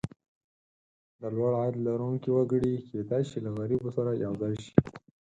[1.19, 4.73] د لوړ عاید لرونکي وګړي کېدای شي له غریبو سره یو ځای شي.